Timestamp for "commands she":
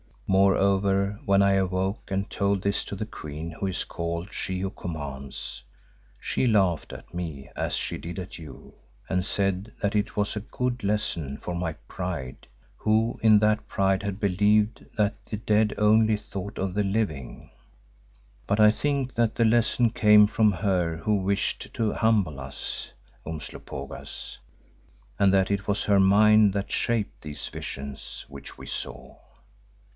4.71-6.47